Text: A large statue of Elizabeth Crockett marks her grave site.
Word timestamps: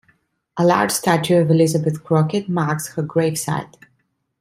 A 0.57 0.65
large 0.65 0.89
statue 0.89 1.35
of 1.37 1.51
Elizabeth 1.51 2.03
Crockett 2.03 2.49
marks 2.49 2.93
her 2.93 3.03
grave 3.03 3.37
site. 3.37 3.77